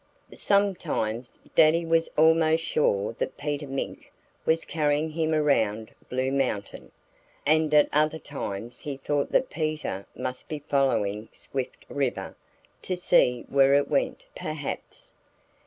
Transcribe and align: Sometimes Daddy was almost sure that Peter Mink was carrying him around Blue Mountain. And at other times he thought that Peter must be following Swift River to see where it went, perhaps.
Sometimes 0.33 1.37
Daddy 1.53 1.85
was 1.85 2.09
almost 2.17 2.63
sure 2.63 3.13
that 3.19 3.37
Peter 3.37 3.67
Mink 3.67 4.11
was 4.47 4.65
carrying 4.65 5.11
him 5.11 5.31
around 5.31 5.93
Blue 6.09 6.31
Mountain. 6.31 6.91
And 7.45 7.71
at 7.75 7.87
other 7.93 8.17
times 8.17 8.79
he 8.79 8.97
thought 8.97 9.31
that 9.31 9.51
Peter 9.51 10.07
must 10.15 10.49
be 10.49 10.57
following 10.57 11.29
Swift 11.31 11.85
River 11.87 12.35
to 12.81 12.97
see 12.97 13.45
where 13.47 13.75
it 13.75 13.89
went, 13.91 14.25
perhaps. 14.35 15.11